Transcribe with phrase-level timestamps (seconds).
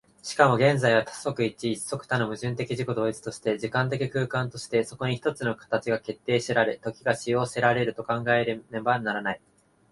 [0.23, 9.41] しかも現在は多即一一即多の矛盾的自己同一として、時間的空間として、そこに一つの形が決定せられ、時が止揚せられると考えられねばならない。